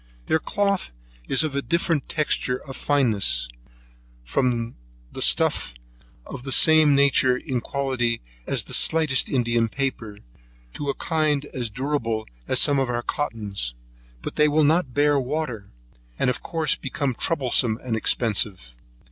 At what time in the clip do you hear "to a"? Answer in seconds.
10.73-10.95